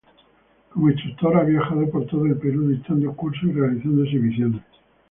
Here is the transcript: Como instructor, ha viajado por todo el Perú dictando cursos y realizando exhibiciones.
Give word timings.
Como 0.71 0.89
instructor, 0.89 1.37
ha 1.37 1.43
viajado 1.43 1.87
por 1.91 2.07
todo 2.07 2.25
el 2.25 2.35
Perú 2.37 2.69
dictando 2.69 3.13
cursos 3.15 3.43
y 3.47 3.51
realizando 3.51 4.03
exhibiciones. 4.03 4.63